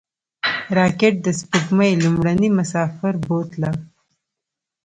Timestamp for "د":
1.25-1.27